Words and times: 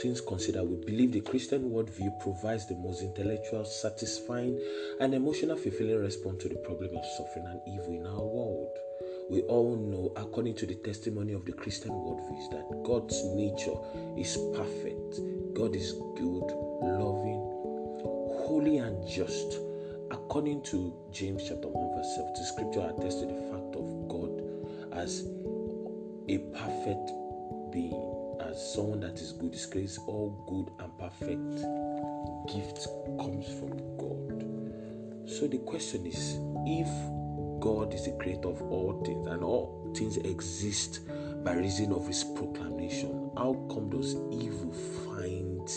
things 0.00 0.20
considered, 0.20 0.64
we 0.64 0.76
believe 0.84 1.12
the 1.12 1.20
Christian 1.20 1.70
worldview 1.70 2.20
provides 2.20 2.66
the 2.66 2.74
most 2.76 3.02
intellectual, 3.02 3.64
satisfying, 3.64 4.60
and 5.00 5.14
emotional 5.14 5.56
fulfilling 5.56 6.00
response 6.00 6.42
to 6.42 6.48
the 6.48 6.56
problem 6.56 6.96
of 6.96 7.04
suffering 7.16 7.46
and 7.46 7.60
evil 7.66 7.92
in 7.92 8.06
our 8.06 8.22
world. 8.22 8.76
We 9.30 9.42
all 9.42 9.76
know, 9.76 10.12
according 10.16 10.56
to 10.56 10.66
the 10.66 10.74
testimony 10.76 11.32
of 11.32 11.44
the 11.46 11.52
Christian 11.52 11.90
worldview, 11.90 12.50
that 12.50 12.82
God's 12.84 13.22
nature 13.34 13.74
is 14.18 14.36
perfect. 14.54 15.20
God 15.54 15.74
is 15.74 15.92
good, 16.16 16.50
loving, 16.82 17.40
holy, 18.46 18.78
and 18.78 19.08
just. 19.08 19.58
According 20.10 20.62
to 20.64 20.94
James 21.10 21.42
chapter 21.48 21.68
1, 21.68 21.96
verse 21.96 22.14
7, 22.16 22.32
the 22.34 22.44
scripture 22.44 22.92
attests 22.94 23.20
to 23.20 23.26
the 23.26 23.40
fact 23.50 23.76
of 23.76 24.08
God 24.08 24.42
as 24.92 25.26
a 26.28 26.38
perfect 26.52 27.10
being, 27.72 28.13
as 28.50 28.74
someone 28.74 29.00
that 29.00 29.20
is 29.20 29.32
good. 29.32 29.54
It 29.54 29.66
creates 29.70 29.98
all 29.98 30.30
good 30.46 30.70
and 30.82 30.98
perfect 30.98 31.54
gift 32.52 32.86
comes 33.18 33.46
from 33.58 33.76
God. 33.96 35.28
So 35.28 35.46
the 35.46 35.58
question 35.58 36.06
is 36.06 36.38
if 36.66 36.88
God 37.60 37.94
is 37.94 38.04
the 38.04 38.12
creator 38.20 38.48
of 38.48 38.60
all 38.62 39.02
things 39.04 39.26
and 39.26 39.42
all 39.42 39.92
things 39.96 40.16
exist 40.18 41.00
by 41.44 41.54
reason 41.54 41.92
of 41.92 42.06
his 42.06 42.24
proclamation, 42.24 43.30
how 43.36 43.54
come 43.72 43.90
does 43.90 44.14
evil 44.30 44.72
find 45.06 45.68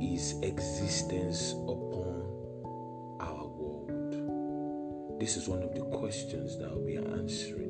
his 0.00 0.40
existence 0.42 1.52
upon 1.52 3.16
our 3.20 3.46
world? 3.46 5.20
This 5.20 5.36
is 5.36 5.48
one 5.48 5.62
of 5.62 5.74
the 5.74 5.82
questions 5.96 6.58
that 6.58 6.68
I'll 6.68 6.84
be 6.84 6.96
answering 6.96 7.67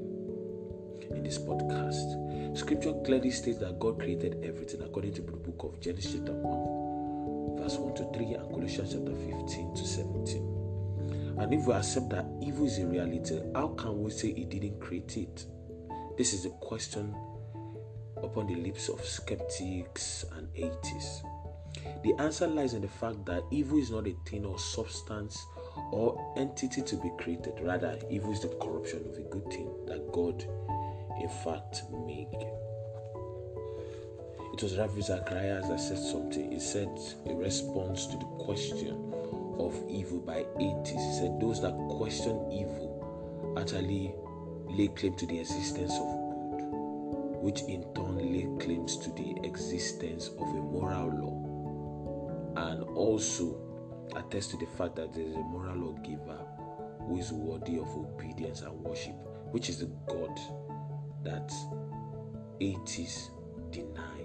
in 1.11 1.23
this 1.23 1.39
podcast. 1.39 2.56
Scripture 2.56 2.92
clearly 3.05 3.31
states 3.31 3.59
that 3.59 3.78
God 3.78 3.98
created 3.98 4.45
everything 4.45 4.83
according 4.83 5.15
to 5.15 5.23
the 5.23 5.33
book 5.33 5.62
of 5.65 5.81
Genesis 5.81 6.15
chapter 6.15 6.33
1, 6.33 7.62
verse 7.62 7.77
1 7.77 7.95
to 7.97 8.19
3, 8.19 8.34
and 8.34 8.50
Colossians 8.50 8.92
chapter 8.92 9.15
15 9.15 9.75
to 9.75 9.87
17. 9.87 11.37
And 11.39 11.55
if 11.55 11.67
we 11.67 11.73
accept 11.73 12.11
that 12.11 12.27
evil 12.42 12.67
is 12.67 12.78
a 12.78 12.87
reality, 12.87 13.41
how 13.55 13.69
can 13.69 14.03
we 14.03 14.11
say 14.11 14.33
He 14.34 14.45
didn't 14.45 14.81
create 14.81 15.17
it? 15.17 15.45
This 16.17 16.33
is 16.33 16.42
the 16.42 16.50
question 16.50 17.15
upon 18.22 18.47
the 18.48 18.56
lips 18.56 18.89
of 18.89 19.05
skeptics 19.05 20.25
and 20.37 20.48
atheists. 20.56 21.22
The 22.03 22.15
answer 22.19 22.47
lies 22.47 22.75
in 22.75 22.83
the 22.83 22.89
fact 22.89 23.25
that 23.27 23.45
evil 23.50 23.78
is 23.78 23.91
not 23.91 24.06
a 24.06 24.15
thing 24.27 24.45
or 24.45 24.59
substance 24.59 25.45
or 25.93 26.34
entity 26.37 26.83
to 26.83 26.97
be 26.97 27.11
created. 27.19 27.55
Rather, 27.61 27.98
evil 28.11 28.33
is 28.33 28.41
the 28.41 28.48
corruption 28.61 29.05
of 29.09 29.17
a 29.17 29.22
good 29.28 29.45
thing 29.50 29.70
that 29.87 30.11
God, 30.12 30.45
in 31.20 31.28
fact, 31.28 31.83
make. 32.06 32.33
It 34.52 34.62
was 34.62 34.77
Ravi 34.77 35.02
Zacharias 35.02 35.69
that 35.69 35.80
said 35.80 35.98
something. 35.98 36.50
He 36.52 36.58
said 36.58 36.88
a 37.27 37.34
response 37.34 38.06
to 38.06 38.16
the 38.16 38.25
question 38.41 39.14
of 39.58 39.75
evil 39.88 40.19
by 40.20 40.44
atheists. 40.58 40.92
He 40.92 41.12
said 41.20 41.41
those 41.41 41.60
that 41.62 41.77
question 41.91 42.50
evil 42.52 43.55
utterly 43.56 44.14
lay 44.66 44.88
claim 44.88 45.14
to 45.14 45.27
the 45.27 45.41
existence 45.41 45.94
of 45.94 46.00
good, 46.00 46.62
which 47.41 47.62
in 47.62 47.84
turn 47.94 48.19
lay 48.19 48.48
claims 48.64 48.97
to 48.98 49.10
the 49.10 49.36
existence 49.44 50.28
of 50.28 50.48
a 50.48 50.62
moral 50.62 51.08
law, 51.08 52.64
and 52.69 52.82
also 52.97 53.60
attest 54.16 54.50
to 54.50 54.56
the 54.56 54.66
fact 54.77 54.97
that 54.97 55.12
there 55.14 55.25
is 55.25 55.34
a 55.34 55.41
moral 55.41 55.77
lawgiver 55.77 56.41
who 57.00 57.16
is 57.19 57.32
worthy 57.32 57.78
of 57.78 57.88
obedience 57.88 58.60
and 58.62 58.72
worship, 58.80 59.14
which 59.53 59.69
is 59.69 59.78
the 59.78 59.91
God 60.08 60.38
that 61.29 61.53
atheists 62.61 63.31
deny 63.71 64.19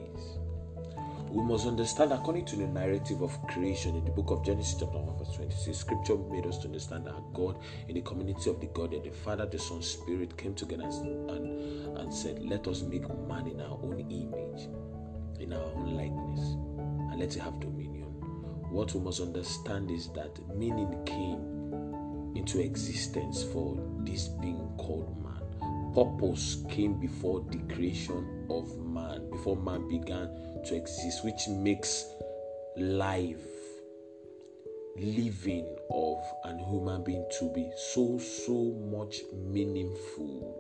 we 1.34 1.42
must 1.42 1.66
understand 1.66 2.14
according 2.14 2.46
to 2.46 2.56
the 2.56 2.68
narrative 2.68 3.24
of 3.24 3.36
creation 3.48 3.96
in 3.96 4.06
the 4.06 4.12
book 4.12 4.30
of 4.30 4.46
Genesis 4.46 4.76
chapter 4.80 5.00
1 5.00 5.18
verse 5.18 5.36
26 5.36 5.76
scripture 5.76 6.16
made 6.16 6.46
us 6.46 6.60
to 6.60 6.68
understand 6.68 7.08
that 7.08 7.16
God 7.34 7.58
in 7.88 7.96
the 7.96 8.02
community 8.02 8.52
of 8.52 8.62
the 8.62 8.68
Godhead 8.68 9.04
the 9.04 9.10
Father 9.10 9.48
the 9.48 9.58
Son 9.58 9.82
Spirit 9.82 10.38
came 10.38 10.54
together 10.54 10.84
and, 10.84 11.32
and, 11.32 11.98
and 11.98 12.14
said 12.14 12.40
let 12.44 12.68
us 12.68 12.84
make 12.84 13.10
man 13.28 13.48
in 13.48 13.60
our 13.62 13.80
own 13.82 14.00
image 14.12 14.70
in 15.40 15.54
our 15.54 15.64
own 15.76 15.96
likeness 15.98 16.40
and 17.12 17.20
let 17.20 17.36
it 17.36 17.42
have 17.42 17.60
dominion. 17.60 18.06
What 18.70 18.94
we 18.94 19.02
must 19.02 19.20
understand 19.20 19.90
is 19.90 20.10
that 20.10 20.38
meaning 20.56 21.04
came 21.06 22.34
into 22.36 22.60
existence 22.60 23.42
for 23.42 23.76
this 24.02 24.28
being 24.28 24.70
called 24.78 25.23
purpose 25.94 26.64
came 26.70 27.00
before 27.00 27.46
the 27.52 27.60
creation 27.74 28.48
of 28.50 28.78
man, 28.80 29.30
before 29.30 29.56
man 29.58 29.88
began 29.88 30.30
to 30.66 30.76
exist, 30.76 31.24
which 31.24 31.48
makes 31.48 32.06
life, 32.78 33.46
living 34.98 35.76
of 35.92 36.24
an 36.46 36.60
human 36.60 37.04
being 37.04 37.26
to 37.40 37.52
be 37.54 37.70
so, 37.78 38.18
so 38.18 38.72
much 38.92 39.22
meaningful 39.34 40.60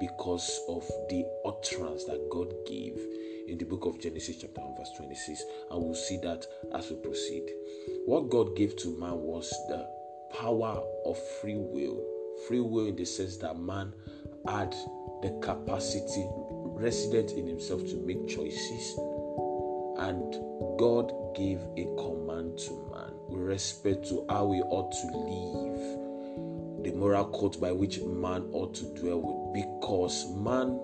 because 0.00 0.60
of 0.68 0.86
the 1.08 1.24
utterance 1.44 2.04
that 2.04 2.28
God 2.30 2.52
gave 2.66 2.98
in 3.48 3.56
the 3.58 3.64
book 3.64 3.86
of 3.86 4.00
Genesis, 4.00 4.36
chapter 4.40 4.60
1, 4.60 4.76
verse 4.76 4.90
26. 4.96 5.42
And 5.70 5.82
we'll 5.82 5.94
see 5.94 6.18
that 6.18 6.46
as 6.74 6.90
we 6.90 6.96
proceed. 6.96 7.48
What 8.04 8.28
God 8.28 8.56
gave 8.56 8.76
to 8.78 8.98
man 8.98 9.14
was 9.14 9.48
the 9.68 9.88
power 10.36 10.82
of 11.04 11.18
free 11.40 11.56
will. 11.56 12.02
Free 12.46 12.60
will 12.60 12.86
in 12.86 12.96
the 12.96 13.06
sense 13.06 13.36
that 13.38 13.58
man 13.58 13.94
had 14.48 14.74
the 15.22 15.38
capacity 15.42 16.28
resident 16.76 17.32
in 17.32 17.46
himself 17.46 17.82
to 17.86 17.96
make 17.96 18.28
choices. 18.28 18.98
And 19.98 20.34
God 20.78 21.12
gave 21.34 21.60
a 21.76 21.84
command 21.96 22.58
to 22.58 22.72
man 22.90 23.12
with 23.28 23.40
respect 23.40 24.06
to 24.08 24.26
how 24.28 24.52
he 24.52 24.60
ought 24.62 24.92
to 24.92 25.06
live, 25.16 26.84
the 26.84 26.92
moral 26.92 27.24
code 27.30 27.60
by 27.60 27.72
which 27.72 28.00
man 28.00 28.48
ought 28.52 28.74
to 28.74 28.84
dwell 28.94 29.20
with, 29.22 29.64
because 29.64 30.26
man 30.36 30.78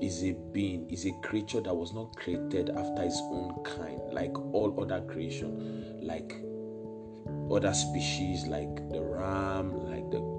is 0.00 0.22
a 0.22 0.32
being, 0.52 0.88
is 0.90 1.06
a 1.06 1.12
creature 1.22 1.60
that 1.60 1.74
was 1.74 1.92
not 1.92 2.14
created 2.16 2.70
after 2.70 3.02
his 3.02 3.18
own 3.30 3.64
kind, 3.64 4.00
like 4.12 4.36
all 4.52 4.78
other 4.80 5.00
creation, 5.08 5.98
like 6.02 6.36
other 7.50 7.74
species 7.74 8.46
like 8.46 8.74
the 8.90 9.00
ram, 9.00 9.90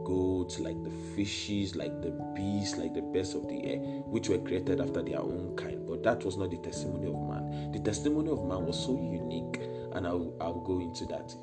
goats, 0.04 0.60
like 0.60 0.82
the 0.84 0.92
fishes, 1.16 1.76
like 1.76 2.02
the 2.02 2.12
beasts, 2.36 2.78
like 2.78 2.94
the 2.94 3.02
birds 3.02 3.34
of 3.34 3.48
the 3.48 3.64
air, 3.66 3.78
which 3.78 4.30
were 4.30 4.38
created 4.40 4.80
after 4.80 5.02
their 5.02 5.20
own 5.20 5.56
kind. 5.56 5.88
But 5.88 6.04
that 6.04 6.24
was 6.24 6.38
not 6.38 6.52
the 6.52 6.58
testimony 6.58 7.08
of 7.08 7.16
man. 7.16 7.72
The 7.72 7.80
testimony 7.80 8.30
of 8.30 8.46
man 8.46 8.66
was 8.66 8.84
so 8.84 8.94
unique, 8.94 9.60
and 9.94 10.08
I'll, 10.08 10.34
I'll 10.42 10.62
go 10.62 10.80
into 10.80 11.06
that 11.08 11.34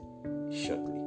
shortly. 0.53 1.01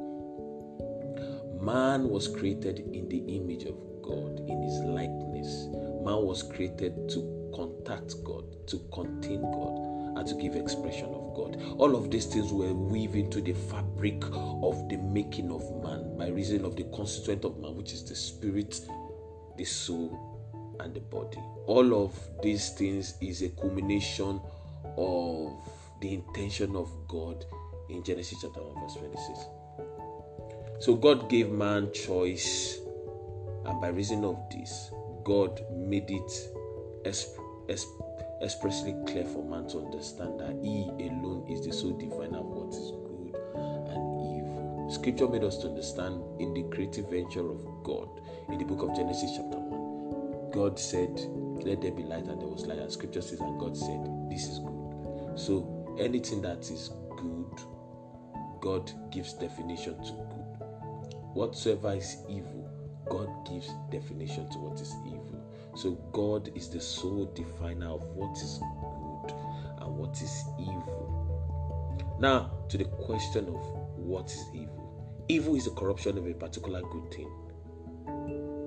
Man 1.62 2.10
was 2.10 2.28
created 2.28 2.80
in 2.80 3.08
the 3.08 3.20
image 3.38 3.64
of 3.64 3.76
God, 4.02 4.40
in 4.40 4.62
his 4.62 4.80
likeness. 4.80 5.68
Man 6.04 6.26
was 6.26 6.44
created 6.44 7.10
to 7.10 7.52
contact 7.56 8.16
God, 8.24 8.44
to 8.68 8.80
contain 8.92 9.42
God 9.42 9.93
and 10.16 10.28
to 10.28 10.36
give 10.36 10.56
expression 10.56 11.14
of 11.14 11.34
God. 11.36 11.62
All 11.78 11.96
of 11.96 12.12
these 12.12 12.26
things 12.26 12.52
were 12.52 12.74
weaved 12.74 13.16
into 13.16 13.42
the 13.42 13.54
fabric 13.54 14.24
of 14.24 14.88
the 14.90 14.98
making 14.98 15.52
of 15.52 15.64
man 15.84 16.18
by 16.18 16.28
reason 16.28 16.66
of 16.66 16.76
the 16.76 16.84
constituent 16.96 17.46
of 17.46 17.60
man, 17.60 17.76
which 17.76 17.94
is 17.94 18.04
the 18.04 18.16
spirit, 18.16 18.80
the 19.58 19.66
soul, 19.66 20.78
and 20.80 20.94
the 20.94 21.00
body. 21.00 21.40
All 21.66 22.04
of 22.04 22.18
these 22.42 22.70
things 22.72 23.16
is 23.22 23.42
a 23.42 23.50
culmination 23.50 24.42
of 24.98 25.54
the 26.02 26.14
intention 26.14 26.76
of 26.76 26.92
God 27.08 27.46
in 27.90 28.04
Genesis 28.04 28.40
chapter 28.42 28.62
1, 28.62 28.84
verse 28.84 28.96
26. 28.96 29.40
So 30.80 30.96
God 30.96 31.30
gave 31.30 31.50
man 31.50 31.92
choice, 31.94 32.80
and 33.66 33.80
by 33.80 33.88
reason 33.88 34.26
of 34.26 34.38
this, 34.52 34.92
God 35.24 35.62
made 35.72 36.12
it 36.12 36.32
exp- 37.06 37.40
exp- 37.68 38.03
expressly 38.42 38.96
clear 39.08 39.26
for 39.26 39.44
man 39.44 39.68
to 39.70 39.80
understand 39.80 40.40
that 40.40 40.58
he 40.62 40.90
alone 41.08 41.46
is 41.50 41.66
the 41.66 41.74
sole 41.74 41.98
diviner 41.98 42.40
of 42.40 42.46
what 42.46 42.74
is 42.74 42.92
good 43.06 43.36
and 43.90 44.04
evil. 44.38 44.90
Scripture 44.92 45.28
made 45.28 45.44
us 45.44 45.58
to 45.58 45.68
understand 45.68 46.22
in 46.40 46.54
the 46.54 46.64
creative 46.76 47.10
venture 47.10 47.50
of 47.50 47.66
God 47.84 48.10
in 48.50 48.58
the 48.58 48.66
book 48.66 48.82
of 48.82 48.96
Genesis, 48.96 49.32
chapter 49.36 49.58
1. 49.58 50.52
God 50.52 50.78
said, 50.78 51.20
Let 51.66 51.82
there 51.82 51.92
be 51.92 52.04
light, 52.04 52.28
and 52.28 52.40
there 52.40 52.48
was 52.48 52.66
light. 52.66 52.78
And 52.78 52.92
scripture 52.92 53.22
says, 53.22 53.40
And 53.40 53.60
God 53.60 53.76
said, 53.76 54.08
This 54.30 54.46
is 54.48 54.60
good. 54.60 55.40
So 55.40 55.96
anything 56.00 56.42
that 56.42 56.70
is 56.70 56.92
good, 57.18 57.60
God 58.62 58.92
gives 59.12 59.34
definition 59.34 59.98
to 60.04 60.12
good. 60.12 60.68
Whatsoever 61.34 61.96
is 61.96 62.18
evil, 62.30 62.70
God 63.10 63.30
gives 63.50 63.70
definition 63.90 64.50
to 64.52 64.58
what 64.60 64.80
is 64.80 64.94
evil. 65.08 65.43
So 65.76 65.92
God 66.12 66.52
is 66.56 66.70
the 66.70 66.80
sole 66.80 67.26
definer 67.34 67.90
of 67.90 68.04
what 68.10 68.38
is 68.38 68.60
good 68.60 69.34
and 69.80 69.98
what 69.98 70.22
is 70.22 70.44
evil. 70.60 72.18
Now, 72.20 72.52
to 72.70 72.78
the 72.78 72.86
question 72.86 73.48
of 73.48 73.66
what 73.98 74.32
is 74.32 74.46
evil. 74.54 75.26
Evil 75.30 75.56
is 75.56 75.66
the 75.66 75.72
corruption 75.72 76.18
of 76.18 76.28
a 76.28 76.34
particular 76.34 76.82
good 76.82 77.12
thing. 77.12 77.32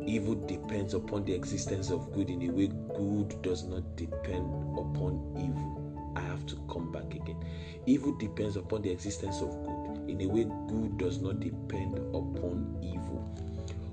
Evil 0.07 0.35
depends 0.35 0.95
upon 0.95 1.25
the 1.25 1.33
existence 1.33 1.91
of 1.91 2.13
good 2.13 2.31
in 2.31 2.43
a 2.43 2.53
way 2.53 2.69
good 2.69 3.43
does 3.43 3.65
not 3.65 3.97
depend 3.97 4.47
upon 4.79 5.35
evil. 5.37 6.13
I 6.17 6.21
have 6.21 6.47
to 6.47 6.57
come 6.71 6.91
back 6.91 7.15
again. 7.15 7.45
Evil 7.85 8.17
depends 8.17 8.57
upon 8.57 8.83
the 8.83 8.91
existence 8.91 9.43
of 9.43 9.51
good. 9.51 10.09
In 10.09 10.21
a 10.23 10.27
way, 10.27 10.45
good 10.69 10.97
does 10.99 11.21
not 11.21 11.41
depend 11.41 11.99
upon 12.15 12.79
evil. 12.83 13.19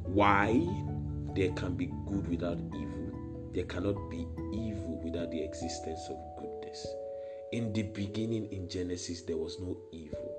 Why? 0.05 0.61
There 1.35 1.51
can 1.53 1.75
be 1.75 1.87
good 2.07 2.27
without 2.27 2.59
evil. 2.73 2.92
There 3.53 3.65
cannot 3.65 4.09
be 4.09 4.25
evil 4.51 4.99
without 5.03 5.29
the 5.29 5.43
existence 5.43 6.09
of 6.09 6.17
goodness. 6.39 6.87
In 7.51 7.71
the 7.71 7.83
beginning, 7.83 8.51
in 8.51 8.67
Genesis, 8.67 9.21
there 9.21 9.37
was 9.37 9.59
no 9.59 9.77
evil. 9.91 10.31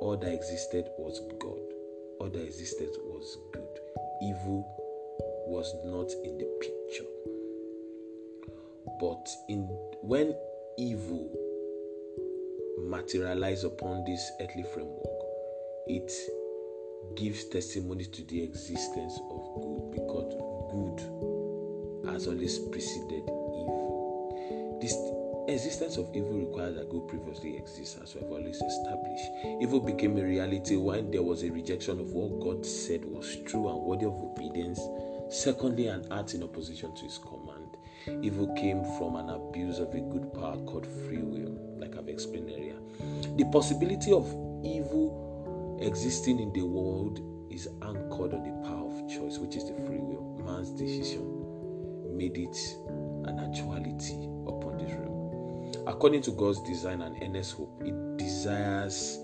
All 0.00 0.16
that 0.16 0.32
existed 0.32 0.88
was 0.98 1.20
God. 1.38 1.60
All 2.18 2.28
that 2.28 2.42
existed 2.44 2.88
was 3.04 3.38
good. 3.52 3.78
Evil 4.20 4.66
was 5.46 5.72
not 5.84 6.10
in 6.24 6.38
the 6.38 6.46
picture. 6.60 7.06
But 8.98 9.28
in 9.48 9.68
when 10.02 10.34
evil 10.76 11.30
materialize 12.80 13.62
upon 13.62 14.04
this 14.04 14.28
earthly 14.40 14.64
framework, 14.74 15.06
it 15.86 16.12
gives 17.14 17.44
testimony 17.44 18.06
to 18.06 18.24
the 18.24 18.42
existence 18.42 19.20
of 19.30 19.62
good 19.62 19.90
because 19.92 20.34
good 20.72 21.31
has 22.12 22.26
always 22.26 22.58
preceded 22.58 23.22
evil. 23.24 24.78
This 24.80 24.94
existence 25.48 25.96
of 25.96 26.08
evil 26.14 26.38
requires 26.38 26.76
that 26.76 26.90
good 26.90 27.08
previously 27.08 27.56
exists, 27.56 27.98
as 28.02 28.14
we 28.14 28.20
have 28.20 28.30
always 28.30 28.60
established. 28.60 29.24
Evil 29.60 29.80
became 29.80 30.16
a 30.18 30.22
reality 30.22 30.76
when 30.76 31.10
there 31.10 31.22
was 31.22 31.42
a 31.42 31.50
rejection 31.50 31.98
of 31.98 32.12
what 32.12 32.40
God 32.40 32.64
said 32.64 33.04
was 33.04 33.36
true 33.46 33.68
and 33.68 33.80
worthy 33.82 34.06
of 34.06 34.12
obedience. 34.12 34.80
Secondly, 35.30 35.86
an 35.86 36.06
act 36.12 36.34
in 36.34 36.42
opposition 36.42 36.94
to 36.94 37.02
his 37.02 37.18
command. 37.18 37.76
Evil 38.24 38.52
came 38.54 38.84
from 38.98 39.16
an 39.16 39.30
abuse 39.30 39.78
of 39.78 39.94
a 39.94 40.00
good 40.00 40.32
power 40.34 40.56
called 40.64 40.86
free 41.06 41.22
will, 41.22 41.56
like 41.78 41.96
I've 41.96 42.08
explained 42.08 42.50
earlier. 42.50 42.76
The 43.36 43.44
possibility 43.52 44.12
of 44.12 44.26
evil 44.64 45.78
existing 45.80 46.40
in 46.40 46.52
the 46.52 46.62
world 46.62 47.20
is 47.50 47.68
anchored 47.82 48.34
on 48.34 48.42
the 48.42 48.68
power 48.68 48.86
of 48.86 49.10
choice, 49.10 49.38
which 49.38 49.56
is 49.56 49.68
the 49.68 49.74
free 49.86 49.98
will. 49.98 50.42
Man's 50.44 50.70
decision 50.70 51.41
made 52.12 52.38
it 52.38 52.56
an 53.26 53.38
actuality 53.38 54.26
upon 54.46 54.78
this 54.78 54.92
realm. 54.92 55.72
According 55.86 56.22
to 56.22 56.30
God's 56.32 56.60
design 56.62 57.02
and 57.02 57.16
earnest 57.22 57.56
hope, 57.56 57.82
it 57.84 58.16
desires 58.16 59.18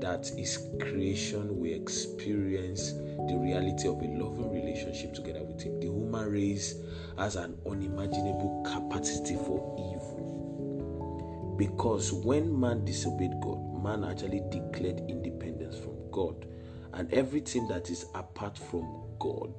that 0.00 0.30
His 0.36 0.68
creation 0.80 1.58
will 1.58 1.72
experience 1.72 2.92
the 2.92 3.36
reality 3.40 3.88
of 3.88 4.00
a 4.00 4.06
loving 4.06 4.50
relationship 4.50 5.14
together 5.14 5.42
with 5.42 5.60
Him. 5.62 5.80
The 5.80 5.86
human 5.86 6.30
race 6.30 6.74
has 7.16 7.36
an 7.36 7.58
unimaginable 7.66 8.62
capacity 8.64 9.34
for 9.34 9.74
evil. 9.78 11.56
Because 11.58 12.12
when 12.12 12.58
man 12.58 12.84
disobeyed 12.84 13.40
God, 13.40 13.82
man 13.82 14.04
actually 14.04 14.42
declared 14.50 15.02
independence 15.08 15.76
from 15.76 15.96
God. 16.12 16.46
And 16.92 17.12
everything 17.12 17.66
that 17.68 17.90
is 17.90 18.06
apart 18.14 18.56
from 18.56 19.02
God 19.18 19.52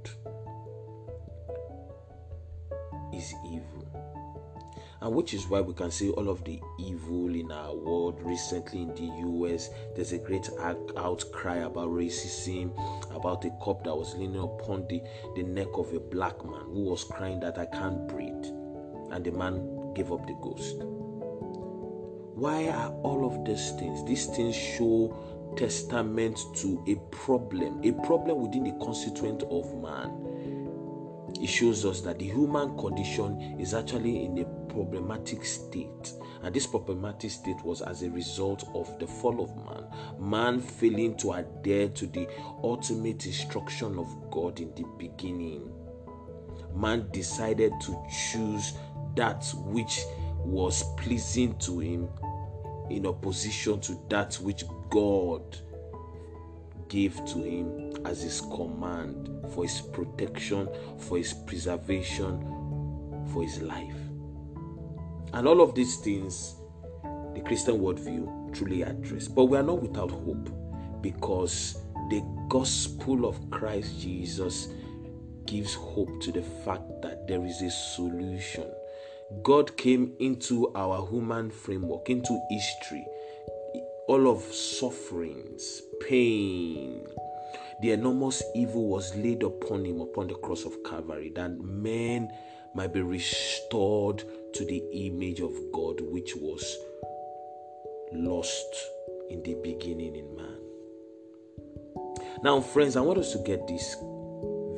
is 3.19 3.33
evil 3.45 3.85
and 5.01 5.15
which 5.15 5.33
is 5.33 5.47
why 5.47 5.61
we 5.61 5.73
can 5.73 5.91
see 5.91 6.09
all 6.11 6.29
of 6.29 6.43
the 6.43 6.59
evil 6.77 7.33
in 7.33 7.51
our 7.51 7.73
world. 7.73 8.21
Recently 8.21 8.81
in 8.81 8.93
the 8.95 9.27
US, 9.29 9.69
there's 9.95 10.11
a 10.11 10.17
great 10.17 10.49
outcry 10.59 11.57
about 11.57 11.89
racism, 11.89 12.71
about 13.15 13.45
a 13.45 13.51
cop 13.61 13.83
that 13.85 13.95
was 13.95 14.15
leaning 14.15 14.41
upon 14.41 14.87
the, 14.87 15.01
the 15.35 15.43
neck 15.43 15.69
of 15.75 15.93
a 15.93 15.99
black 15.99 16.43
man 16.43 16.63
who 16.65 16.83
was 16.83 17.05
crying 17.05 17.39
that 17.39 17.57
I 17.57 17.65
can't 17.67 18.07
breathe, 18.07 18.45
and 19.11 19.23
the 19.23 19.31
man 19.31 19.93
gave 19.93 20.11
up 20.11 20.27
the 20.27 20.35
ghost. 20.41 20.75
Why 22.35 22.67
are 22.69 22.91
all 23.03 23.25
of 23.25 23.45
these 23.45 23.71
things? 23.71 24.03
These 24.05 24.27
things 24.27 24.55
show 24.55 25.15
testament 25.55 26.39
to 26.55 26.83
a 26.87 26.95
problem, 27.15 27.81
a 27.83 27.91
problem 28.05 28.39
within 28.41 28.63
the 28.65 28.85
constituent 28.85 29.43
of 29.43 29.81
man. 29.81 30.28
It 31.39 31.47
shows 31.47 31.85
us 31.85 32.01
that 32.01 32.19
the 32.19 32.25
human 32.25 32.77
condition 32.77 33.57
is 33.59 33.73
actually 33.73 34.25
in 34.25 34.37
a 34.39 34.45
problematic 34.73 35.45
state. 35.45 36.13
And 36.43 36.53
this 36.53 36.67
problematic 36.67 37.31
state 37.31 37.63
was 37.63 37.81
as 37.81 38.03
a 38.03 38.09
result 38.09 38.65
of 38.73 38.97
the 38.99 39.07
fall 39.07 39.41
of 39.41 39.55
man. 39.55 39.85
Man 40.19 40.59
failing 40.59 41.15
to 41.17 41.33
adhere 41.33 41.89
to 41.89 42.07
the 42.07 42.27
ultimate 42.63 43.25
instruction 43.25 43.97
of 43.97 44.31
God 44.31 44.59
in 44.59 44.73
the 44.75 44.85
beginning. 44.97 45.71
Man 46.75 47.09
decided 47.11 47.73
to 47.81 47.97
choose 48.31 48.73
that 49.15 49.45
which 49.65 50.01
was 50.39 50.83
pleasing 50.97 51.57
to 51.59 51.79
him 51.79 52.09
in 52.89 53.05
opposition 53.05 53.79
to 53.81 53.99
that 54.09 54.35
which 54.35 54.63
God 54.89 55.57
gave 56.89 57.15
to 57.25 57.43
him 57.43 57.93
as 58.05 58.21
his 58.23 58.41
command 58.41 59.38
for 59.49 59.63
his 59.63 59.81
protection, 59.81 60.69
for 60.97 61.17
his 61.17 61.33
preservation, 61.33 62.41
for 63.31 63.43
his 63.43 63.61
life. 63.61 63.95
And 65.33 65.47
all 65.47 65.61
of 65.61 65.75
these 65.75 65.97
things, 65.97 66.55
the 67.33 67.41
Christian 67.45 67.79
worldview 67.79 68.53
truly 68.53 68.81
address. 68.81 69.27
But 69.27 69.45
we 69.45 69.57
are 69.57 69.63
not 69.63 69.81
without 69.81 70.11
hope 70.11 70.49
because 71.01 71.81
the 72.09 72.23
gospel 72.49 73.25
of 73.25 73.49
Christ 73.51 73.99
Jesus 73.99 74.69
gives 75.45 75.73
hope 75.73 76.21
to 76.21 76.31
the 76.31 76.41
fact 76.41 77.01
that 77.01 77.27
there 77.27 77.45
is 77.45 77.61
a 77.61 77.69
solution. 77.69 78.65
God 79.43 79.77
came 79.77 80.13
into 80.19 80.73
our 80.73 81.07
human 81.07 81.51
framework, 81.51 82.09
into 82.09 82.39
history, 82.49 83.05
all 84.07 84.27
of 84.27 84.41
sufferings, 84.41 85.83
pain, 86.01 87.05
the 87.81 87.91
enormous 87.91 88.43
evil 88.55 88.87
was 88.87 89.15
laid 89.15 89.43
upon 89.43 89.85
him 89.85 90.01
upon 90.01 90.27
the 90.27 90.35
cross 90.35 90.65
of 90.65 90.83
Calvary, 90.83 91.31
that 91.35 91.59
men 91.59 92.29
might 92.73 92.93
be 92.93 93.01
restored 93.01 94.23
to 94.53 94.65
the 94.65 94.83
image 94.93 95.39
of 95.39 95.53
God 95.71 96.01
which 96.01 96.35
was 96.35 96.77
lost 98.11 98.75
in 99.29 99.41
the 99.43 99.55
beginning 99.63 100.15
in 100.15 100.35
man. 100.35 100.59
Now, 102.43 102.61
friends, 102.61 102.95
I 102.95 103.01
want 103.01 103.19
us 103.19 103.31
to 103.33 103.39
get 103.39 103.67
this 103.67 103.95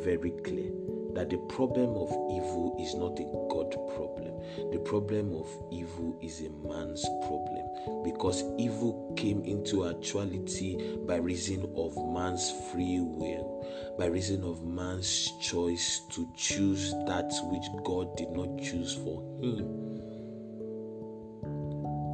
very 0.03 0.31
clear 0.43 0.71
that 1.13 1.29
the 1.29 1.37
problem 1.37 1.95
of 1.95 2.09
evil 2.31 2.75
is 2.79 2.95
not 2.95 3.19
a 3.19 3.23
God 3.49 3.71
problem. 3.95 4.33
The 4.71 4.79
problem 4.79 5.33
of 5.33 5.47
evil 5.71 6.17
is 6.21 6.41
a 6.41 6.49
man's 6.67 7.03
problem 7.27 8.03
because 8.03 8.43
evil 8.57 9.13
came 9.15 9.43
into 9.43 9.87
actuality 9.87 10.97
by 11.05 11.17
reason 11.17 11.71
of 11.75 11.95
man's 12.13 12.51
free 12.71 12.99
will, 12.99 13.95
by 13.97 14.05
reason 14.07 14.43
of 14.43 14.63
man's 14.63 15.31
choice 15.41 16.01
to 16.11 16.27
choose 16.35 16.91
that 17.07 17.31
which 17.45 17.65
God 17.83 18.15
did 18.17 18.29
not 18.31 18.57
choose 18.59 18.95
for 18.95 19.21
him. 19.41 19.91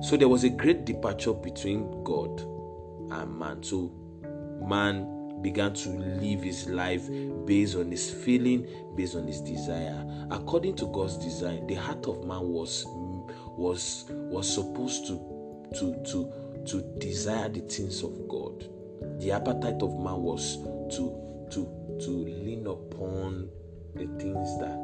So 0.03 0.15
there 0.15 0.29
was 0.29 0.43
a 0.43 0.49
great 0.49 0.85
departure 0.85 1.33
between 1.33 2.03
God 2.03 2.41
and 3.11 3.37
man. 3.37 3.63
So 3.63 3.91
man 4.67 5.16
began 5.47 5.73
to 5.73 5.89
live 5.89 6.41
his 6.43 6.67
life 6.67 7.09
based 7.45 7.77
on 7.77 7.89
his 7.89 8.11
feeling, 8.11 8.67
based 8.97 9.15
on 9.15 9.25
his 9.25 9.39
desire. 9.39 10.05
According 10.29 10.75
to 10.75 10.87
God's 10.87 11.15
design, 11.15 11.65
the 11.67 11.75
heart 11.75 12.05
of 12.05 12.25
man 12.25 12.49
was 12.49 12.85
was 13.55 14.05
was 14.09 14.53
supposed 14.53 15.07
to 15.07 15.13
to 15.79 16.03
to 16.03 16.63
to 16.65 16.81
desire 16.99 17.47
the 17.47 17.61
things 17.61 18.03
of 18.03 18.27
God. 18.27 18.69
The 19.21 19.31
appetite 19.31 19.81
of 19.81 19.97
man 19.97 20.21
was 20.21 20.57
to 20.97 21.47
to 21.51 21.97
to 22.01 22.09
lean 22.09 22.67
upon 22.67 23.47
the 23.95 24.05
things 24.19 24.59
that 24.59 24.77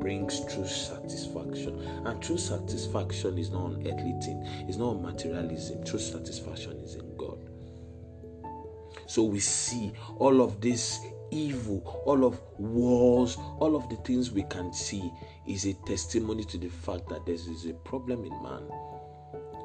brings 0.00 0.40
true 0.52 0.66
satisfaction. 0.66 1.80
And 2.04 2.20
true 2.20 2.38
satisfaction 2.38 3.38
is 3.38 3.50
not 3.50 3.74
an 3.74 3.86
earthly 3.86 4.16
thing, 4.20 4.44
it's 4.66 4.76
not 4.76 5.00
materialism. 5.00 5.84
True 5.84 6.00
satisfaction 6.00 6.80
is 6.80 6.96
in 6.96 7.16
God. 7.16 7.49
So 9.10 9.24
we 9.24 9.40
see 9.40 9.90
all 10.18 10.40
of 10.40 10.60
this 10.60 11.00
evil, 11.32 11.80
all 12.06 12.24
of 12.24 12.40
wars, 12.58 13.36
all 13.58 13.74
of 13.74 13.88
the 13.88 13.96
things 13.96 14.30
we 14.30 14.44
can 14.44 14.72
see 14.72 15.12
is 15.48 15.64
a 15.64 15.72
testimony 15.84 16.44
to 16.44 16.58
the 16.58 16.68
fact 16.68 17.08
that 17.08 17.26
there 17.26 17.34
is 17.34 17.66
a 17.66 17.74
problem 17.74 18.24
in 18.24 18.40
man. 18.40 18.62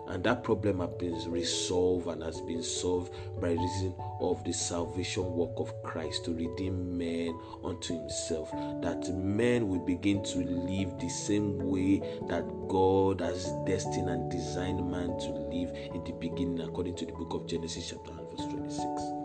And 0.07 0.23
that 0.23 0.43
problem 0.43 0.79
has 0.79 0.89
been 0.97 1.31
resolved 1.31 2.07
and 2.07 2.23
has 2.23 2.41
been 2.41 2.63
solved 2.63 3.13
by 3.39 3.49
reason 3.49 3.93
of 4.19 4.43
the 4.45 4.51
salvation 4.51 5.31
work 5.35 5.53
of 5.57 5.71
Christ 5.83 6.25
to 6.25 6.33
redeem 6.33 6.97
men 6.97 7.39
unto 7.63 7.93
himself. 7.99 8.49
That 8.81 9.13
men 9.13 9.67
will 9.67 9.85
begin 9.85 10.23
to 10.23 10.39
live 10.39 10.97
the 10.97 11.09
same 11.09 11.59
way 11.59 11.99
that 12.29 12.47
God 12.67 13.21
has 13.21 13.51
destined 13.67 14.09
and 14.09 14.31
designed 14.31 14.89
man 14.89 15.19
to 15.19 15.29
live 15.29 15.69
in 15.93 16.03
the 16.03 16.13
beginning, 16.13 16.61
according 16.61 16.95
to 16.95 17.05
the 17.05 17.13
book 17.13 17.35
of 17.35 17.45
Genesis, 17.45 17.91
chapter 17.91 18.09
1, 18.09 18.25
verse 18.31 18.51
26. 18.51 19.24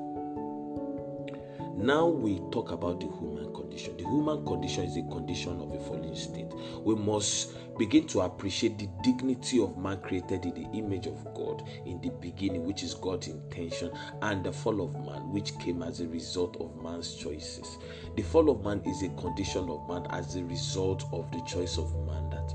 Now 1.80 2.06
we 2.06 2.40
talk 2.50 2.72
about 2.72 3.00
the 3.00 3.06
human 3.06 3.54
condition. 3.54 3.96
The 3.96 4.04
human 4.04 4.44
condition 4.44 4.84
is 4.84 4.98
a 4.98 5.02
condition 5.02 5.58
of 5.62 5.72
a 5.72 5.80
fallen 5.80 6.14
state. 6.14 6.52
We 6.84 6.94
must 6.94 7.54
begin 7.78 8.06
to 8.08 8.20
appreciate 8.20 8.76
the 8.76 8.90
dignity 9.02 9.62
of 9.62 9.78
man 9.78 9.98
created 10.02 10.44
in 10.44 10.52
the 10.52 10.78
image 10.78 11.06
of 11.06 11.24
God 11.34 11.66
in 11.86 11.98
the 12.02 12.10
beginning, 12.20 12.66
which 12.66 12.82
is 12.82 12.92
God's 12.92 13.28
intention, 13.28 13.90
and 14.20 14.44
the 14.44 14.52
fall 14.52 14.82
of 14.82 14.92
man, 15.06 15.32
which 15.32 15.58
came 15.58 15.82
as 15.82 16.00
a 16.00 16.08
result 16.08 16.58
of 16.60 16.76
man's 16.82 17.14
choices. 17.14 17.78
The 18.14 18.22
fall 18.24 18.50
of 18.50 18.62
man 18.62 18.82
is 18.84 19.02
a 19.02 19.08
condition 19.18 19.70
of 19.70 19.88
man 19.88 20.06
as 20.10 20.36
a 20.36 20.44
result 20.44 21.04
of 21.14 21.30
the 21.32 21.40
choice 21.46 21.78
of 21.78 21.94
man 22.06 22.28
that 22.28 22.52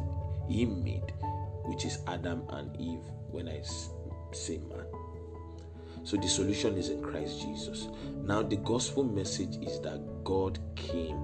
he 0.47 0.67
made, 0.67 1.13
which 1.63 1.83
is 1.83 1.97
Adam 2.05 2.43
and 2.49 2.79
Eve, 2.79 3.01
when 3.31 3.49
I 3.49 3.63
say 4.33 4.59
man. 4.59 4.85
So 6.05 6.17
the 6.17 6.27
solution 6.27 6.77
is 6.77 6.89
in 6.89 7.01
Christ 7.01 7.41
Jesus. 7.41 7.87
Now, 8.23 8.43
the 8.43 8.57
gospel 8.57 9.03
message 9.03 9.57
is 9.57 9.81
that 9.81 10.23
God 10.23 10.59
came 10.75 11.17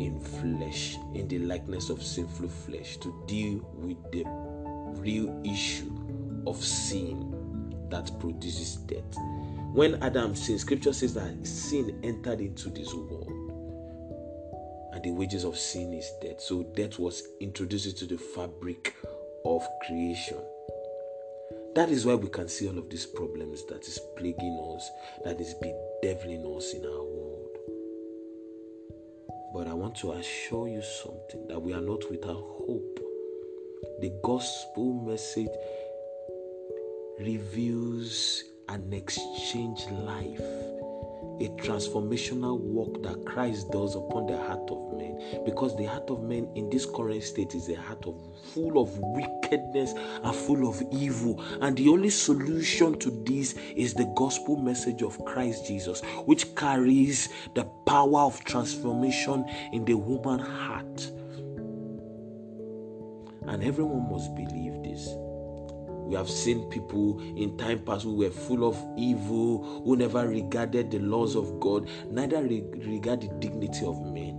in 0.00 0.18
flesh, 0.18 0.96
in 1.14 1.28
the 1.28 1.38
likeness 1.38 1.90
of 1.90 2.02
sinful 2.02 2.48
flesh, 2.48 2.96
to 2.98 3.24
deal 3.28 3.60
with 3.74 3.96
the 4.10 4.24
real 5.00 5.40
issue 5.44 5.92
of 6.44 6.62
sin 6.62 7.32
that 7.88 8.10
produces 8.18 8.76
death. 8.76 9.16
When 9.72 10.02
Adam 10.02 10.34
sinned, 10.34 10.60
scripture 10.60 10.92
says 10.92 11.14
that 11.14 11.46
sin 11.46 12.00
entered 12.02 12.40
into 12.40 12.68
this 12.68 12.92
world. 12.92 13.30
And 14.92 15.04
the 15.04 15.12
wages 15.12 15.44
of 15.44 15.56
sin 15.56 15.92
is 15.92 16.10
death. 16.20 16.40
So 16.40 16.64
death 16.74 16.98
was 16.98 17.22
introduced 17.40 17.86
into 17.86 18.12
the 18.12 18.20
fabric 18.20 18.96
of 19.44 19.64
creation. 19.86 20.38
That 21.76 21.90
is 21.90 22.06
why 22.06 22.14
we 22.14 22.30
can 22.30 22.48
see 22.48 22.66
all 22.68 22.78
of 22.78 22.88
these 22.88 23.04
problems 23.04 23.66
that 23.66 23.86
is 23.86 24.00
plaguing 24.16 24.58
us, 24.74 24.90
that 25.24 25.38
is 25.38 25.52
bedeviling 25.60 26.42
us 26.56 26.72
in 26.72 26.82
our 26.86 27.04
world. 27.04 27.58
But 29.52 29.66
I 29.66 29.74
want 29.74 29.94
to 29.96 30.12
assure 30.12 30.68
you 30.68 30.80
something 30.80 31.46
that 31.48 31.60
we 31.60 31.74
are 31.74 31.82
not 31.82 32.10
without 32.10 32.42
hope. 32.42 32.98
The 34.00 34.10
gospel 34.22 34.94
message 35.06 35.50
reveals 37.20 38.44
an 38.70 38.90
exchange 38.94 39.84
life 39.90 40.40
a 41.40 41.48
transformational 41.60 42.58
work 42.58 43.02
that 43.02 43.24
Christ 43.26 43.70
does 43.70 43.94
upon 43.94 44.26
the 44.26 44.36
heart 44.36 44.70
of 44.70 44.96
men. 44.96 45.42
Because 45.44 45.76
the 45.76 45.84
heart 45.84 46.08
of 46.10 46.22
men 46.22 46.48
in 46.54 46.70
this 46.70 46.86
current 46.86 47.22
state 47.22 47.54
is 47.54 47.68
a 47.68 47.76
heart 47.76 48.06
of 48.06 48.16
full 48.52 48.80
of 48.80 48.98
wickedness 48.98 49.92
and 50.22 50.34
full 50.34 50.68
of 50.68 50.82
evil. 50.90 51.42
And 51.60 51.76
the 51.76 51.88
only 51.88 52.10
solution 52.10 52.98
to 53.00 53.10
this 53.26 53.54
is 53.74 53.94
the 53.94 54.10
gospel 54.16 54.56
message 54.56 55.02
of 55.02 55.22
Christ 55.24 55.66
Jesus, 55.66 56.00
which 56.24 56.54
carries 56.54 57.28
the 57.54 57.64
power 57.86 58.20
of 58.20 58.42
transformation 58.44 59.44
in 59.72 59.84
the 59.84 59.96
human 59.96 60.38
heart. 60.38 61.10
And 63.48 63.62
everyone 63.62 64.10
must 64.10 64.34
believe 64.34 64.82
this. 64.82 65.25
We 66.06 66.14
have 66.14 66.30
seen 66.30 66.68
people 66.70 67.20
in 67.20 67.56
time 67.58 67.80
past 67.80 68.04
who 68.04 68.14
were 68.14 68.30
full 68.30 68.66
of 68.66 68.76
evil, 68.96 69.82
who 69.84 69.96
never 69.96 70.26
regarded 70.26 70.90
the 70.90 71.00
laws 71.00 71.34
of 71.34 71.58
God, 71.60 71.88
neither 72.10 72.42
regard 72.42 73.22
the 73.22 73.28
dignity 73.40 73.84
of 73.84 74.00
men. 74.02 74.34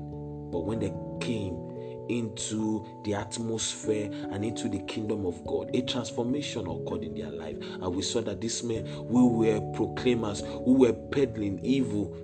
But 0.51 0.61
when 0.61 0.79
they 0.79 0.93
came 1.19 1.67
into 2.09 2.85
the 3.03 3.13
atmosphere 3.13 4.09
and 4.31 4.43
into 4.43 4.69
the 4.69 4.79
kingdom 4.79 5.25
of 5.25 5.43
God. 5.45 5.69
A 5.73 5.81
transformation 5.81 6.67
occurred 6.67 7.03
in 7.03 7.15
their 7.15 7.31
life. 7.31 7.57
And 7.59 7.95
we 7.95 8.01
saw 8.01 8.21
that 8.21 8.41
these 8.41 8.63
men 8.63 8.85
who 8.85 9.27
were 9.27 9.59
proclaimers, 9.73 10.41
who 10.41 10.73
were 10.73 10.93
peddling 10.93 11.59
evil, 11.63 12.15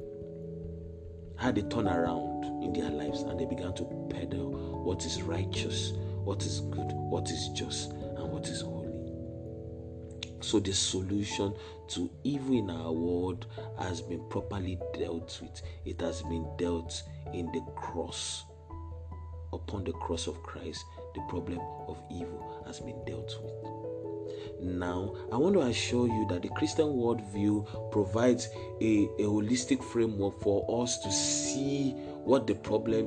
had 1.38 1.58
a 1.58 1.64
turnaround 1.64 2.64
in 2.64 2.74
their 2.74 2.90
lives 2.90 3.24
and 3.24 3.40
they 3.40 3.46
began 3.46 3.74
to 3.74 3.84
peddle 4.10 4.84
what 4.84 5.06
is 5.06 5.22
righteous, 5.22 5.92
what 6.24 6.46
is 6.46 6.62
good, 6.62 6.92
what 6.94 7.30
is 7.30 7.50
just, 7.50 7.92
and 7.92 8.32
what 8.32 8.48
is 8.48 8.62
holy. 8.62 8.73
So 10.44 10.60
the 10.60 10.74
solution 10.74 11.54
to 11.88 12.12
evil 12.26 12.54
in 12.54 12.70
our 12.70 12.92
world 12.92 13.46
has 13.80 14.02
been 14.02 14.28
properly 14.30 14.78
dealt 14.94 15.40
with. 15.42 15.62
It 15.86 16.02
has 16.02 16.22
been 16.24 16.46
dealt 16.58 17.02
in 17.34 17.46
the 17.54 17.62
cross. 17.78 18.44
Upon 19.54 19.86
the 19.86 19.94
cross 19.94 20.28
of 20.28 20.44
Christ, 20.44 20.84
the 21.16 21.22
problem 21.30 21.60
of 21.88 21.98
evil 22.12 22.62
has 22.68 22.82
been 22.82 23.04
dealt 23.06 23.40
with. 23.42 23.54
Now, 24.62 25.16
I 25.32 25.38
want 25.38 25.56
to 25.56 25.62
assure 25.62 26.08
you 26.08 26.28
that 26.30 26.42
the 26.42 26.50
Christian 26.50 26.88
worldview 26.88 27.92
provides 27.92 28.50
a, 28.82 29.06
a 29.20 29.24
holistic 29.24 29.82
framework 29.82 30.42
for 30.42 30.84
us 30.84 31.00
to 31.00 31.12
see 31.12 31.92
what 32.26 32.48
the 32.48 32.56
problem 32.56 33.06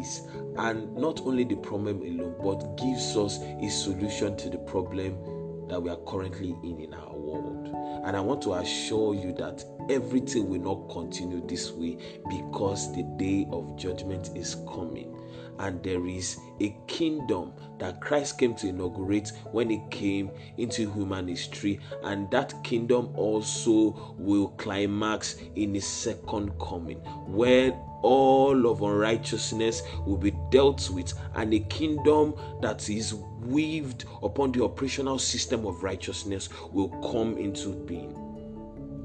is, 0.00 0.22
and 0.56 0.94
not 0.96 1.20
only 1.22 1.42
the 1.44 1.56
problem 1.56 2.00
alone, 2.02 2.36
but 2.42 2.76
gives 2.76 3.16
us 3.16 3.40
a 3.40 3.68
solution 3.68 4.36
to 4.36 4.50
the 4.50 4.58
problem 4.58 5.18
that 5.68 5.82
we 5.82 5.90
are 5.90 5.98
currently 6.06 6.56
in 6.62 6.80
in 6.80 6.94
our 6.94 7.14
world. 7.14 7.68
And 8.04 8.16
I 8.16 8.20
want 8.20 8.42
to 8.42 8.54
assure 8.54 9.14
you 9.14 9.32
that 9.34 9.64
everything 9.90 10.48
will 10.48 10.60
not 10.60 10.92
continue 10.92 11.44
this 11.46 11.72
way 11.72 11.98
because 12.28 12.94
the 12.94 13.02
day 13.16 13.46
of 13.50 13.76
judgment 13.76 14.30
is 14.34 14.56
coming. 14.72 15.12
And 15.58 15.82
there 15.82 16.06
is 16.06 16.38
a 16.60 16.76
kingdom 16.86 17.52
that 17.78 18.00
Christ 18.00 18.38
came 18.38 18.54
to 18.56 18.68
inaugurate 18.68 19.32
when 19.52 19.70
he 19.70 19.82
came 19.90 20.30
into 20.58 20.92
human 20.92 21.28
history, 21.28 21.80
and 22.04 22.30
that 22.30 22.62
kingdom 22.62 23.10
also 23.16 24.14
will 24.18 24.48
climax 24.58 25.36
in 25.54 25.74
his 25.74 25.86
second 25.86 26.52
coming, 26.60 26.98
where 27.26 27.72
all 28.02 28.66
of 28.66 28.82
unrighteousness 28.82 29.82
will 30.04 30.18
be 30.18 30.32
dealt 30.50 30.90
with, 30.90 31.14
and 31.34 31.54
a 31.54 31.60
kingdom 31.60 32.34
that 32.60 32.88
is 32.90 33.14
weaved 33.46 34.04
upon 34.22 34.52
the 34.52 34.64
operational 34.64 35.18
system 35.18 35.66
of 35.66 35.82
righteousness 35.82 36.48
will 36.72 36.88
come 37.12 37.36
into 37.38 37.70
being. 37.70 38.26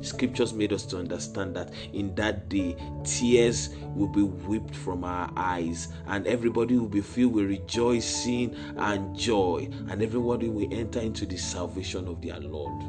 Scriptures 0.01 0.51
made 0.51 0.73
us 0.73 0.83
to 0.87 0.97
understand 0.97 1.55
that 1.55 1.71
in 1.93 2.13
that 2.15 2.49
day, 2.49 2.75
tears 3.03 3.69
will 3.95 4.07
be 4.07 4.23
wept 4.23 4.75
from 4.75 5.03
our 5.03 5.31
eyes, 5.37 5.89
and 6.07 6.25
everybody 6.25 6.75
will 6.75 6.87
be 6.87 7.01
filled 7.01 7.33
with 7.33 7.45
rejoicing 7.45 8.55
and 8.77 9.15
joy, 9.15 9.69
and 9.89 10.01
everybody 10.01 10.49
will 10.49 10.67
enter 10.73 10.99
into 10.99 11.27
the 11.27 11.37
salvation 11.37 12.07
of 12.07 12.19
their 12.21 12.39
Lord. 12.39 12.81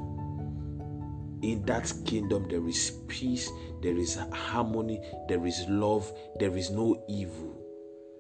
In 1.43 1.63
that 1.67 1.93
kingdom, 2.07 2.49
there 2.49 2.67
is 2.67 2.93
peace, 3.09 3.51
there 3.83 3.97
is 3.97 4.17
harmony, 4.33 5.03
there 5.29 5.45
is 5.45 5.67
love, 5.69 6.11
there 6.39 6.57
is 6.57 6.71
no 6.71 7.05
evil. 7.09 7.59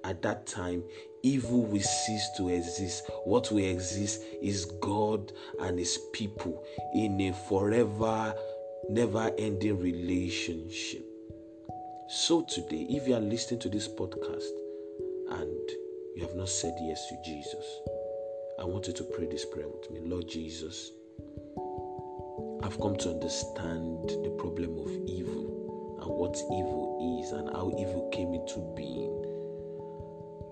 At 0.05 0.21
that 0.23 0.47
time, 0.47 0.83
evil 1.23 1.63
will 1.65 1.81
cease 1.81 2.29
to 2.37 2.49
exist. 2.49 3.11
What 3.25 3.51
will 3.51 3.65
exist 3.65 4.23
is 4.41 4.65
God 4.65 5.33
and 5.61 5.79
His 5.79 5.99
people 6.13 6.65
in 6.95 7.21
a 7.21 7.33
forever, 7.33 8.35
never 8.89 9.33
ending 9.39 9.79
relationship. 9.79 11.05
So, 12.09 12.43
today, 12.43 12.87
if 12.91 13.09
you 13.09 13.15
are 13.15 13.21
listening 13.21 13.61
to 13.61 13.69
this 13.69 13.89
podcast 13.89 14.45
and 15.31 15.71
you 16.15 16.27
have 16.27 16.35
not 16.37 16.49
said 16.49 16.75
yes 16.81 17.09
to 17.09 17.17
Jesus, 17.25 17.65
I 18.59 18.65
want 18.65 18.87
you 18.87 18.93
to 18.93 19.05
pray 19.05 19.27
this 19.27 19.45
prayer 19.47 19.69
with 19.69 19.91
me. 19.91 20.01
Lord 20.05 20.29
Jesus, 20.29 20.91
I've 22.63 22.79
come 22.81 22.97
to 22.97 23.11
understand 23.11 24.09
the 24.09 24.35
problem 24.39 24.79
of 24.79 24.91
evil 25.07 25.99
and 26.03 26.11
what 26.11 26.37
evil 26.37 27.21
is 27.23 27.33
and 27.33 27.49
how 27.51 27.73
evil 27.79 28.09
came 28.13 28.35
into 28.35 28.61
being. 28.77 29.22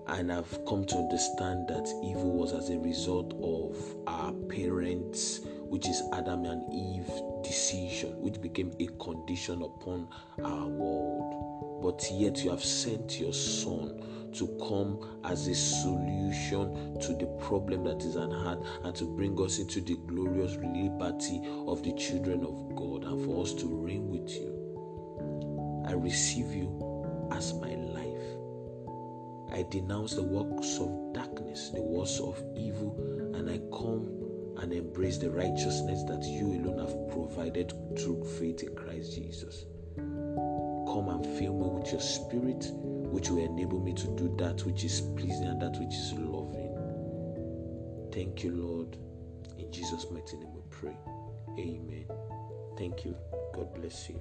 And 0.07 0.31
I've 0.31 0.65
come 0.65 0.85
to 0.85 0.95
understand 0.95 1.67
that 1.67 1.87
evil 2.03 2.31
was 2.31 2.53
as 2.53 2.69
a 2.69 2.79
result 2.79 3.33
of 3.41 3.95
our 4.07 4.33
parents, 4.49 5.41
which 5.61 5.87
is 5.87 6.01
Adam 6.13 6.45
and 6.45 6.63
Eve 6.73 7.09
decision, 7.43 8.19
which 8.21 8.41
became 8.41 8.71
a 8.79 8.87
condition 9.03 9.61
upon 9.61 10.07
our 10.43 10.67
world. 10.67 11.81
But 11.81 12.05
yet 12.11 12.43
you 12.43 12.49
have 12.51 12.63
sent 12.63 13.19
your 13.19 13.33
son 13.33 14.31
to 14.33 14.47
come 14.59 15.19
as 15.23 15.47
a 15.47 15.55
solution 15.55 16.99
to 16.99 17.13
the 17.13 17.25
problem 17.39 17.83
that 17.83 18.03
is 18.03 18.15
at 18.15 18.31
hand 18.31 18.63
and 18.83 18.95
to 18.95 19.05
bring 19.05 19.39
us 19.41 19.59
into 19.59 19.81
the 19.81 19.97
glorious 20.07 20.55
liberty 20.57 21.41
of 21.67 21.83
the 21.83 21.93
children 21.93 22.45
of 22.45 22.75
God 22.75 23.03
and 23.03 23.25
for 23.25 23.41
us 23.43 23.53
to 23.55 23.67
reign 23.67 24.09
with 24.09 24.29
you. 24.29 25.83
I 25.87 25.93
receive 25.93 26.53
you 26.53 27.29
as 27.31 27.53
my 27.55 27.71
I 29.51 29.65
denounce 29.69 30.15
the 30.15 30.23
works 30.23 30.77
of 30.79 31.13
darkness, 31.13 31.69
the 31.69 31.81
works 31.81 32.19
of 32.19 32.41
evil, 32.55 32.95
and 33.35 33.49
I 33.49 33.57
come 33.75 34.07
and 34.61 34.71
embrace 34.71 35.17
the 35.17 35.29
righteousness 35.29 36.03
that 36.03 36.23
you 36.23 36.47
alone 36.47 36.79
have 36.79 37.09
provided 37.09 37.73
through 37.97 38.23
faith 38.39 38.63
in 38.63 38.75
Christ 38.75 39.15
Jesus. 39.15 39.65
Come 39.97 41.09
and 41.09 41.25
fill 41.37 41.53
me 41.53 41.67
with 41.67 41.91
your 41.91 42.01
spirit, 42.01 42.71
which 42.73 43.29
will 43.29 43.43
enable 43.43 43.79
me 43.79 43.93
to 43.93 44.07
do 44.15 44.33
that 44.37 44.65
which 44.65 44.83
is 44.83 45.01
pleasing 45.01 45.47
and 45.47 45.61
that 45.61 45.77
which 45.79 45.93
is 45.93 46.13
loving. 46.13 46.69
Thank 48.13 48.43
you, 48.43 48.51
Lord. 48.51 48.97
In 49.57 49.71
Jesus' 49.71 50.05
mighty 50.11 50.37
name 50.37 50.53
we 50.53 50.61
pray. 50.69 50.97
Amen. 51.57 52.05
Thank 52.77 53.05
you. 53.05 53.15
God 53.53 53.73
bless 53.73 54.09
you. 54.09 54.19